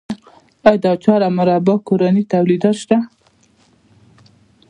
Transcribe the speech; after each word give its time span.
آیا 0.67 0.79
د 0.81 0.85
اچار 0.95 1.21
او 1.27 1.31
مربا 1.37 1.75
کورني 1.87 2.23
تولیدات 2.31 2.75
شته؟ 2.81 2.97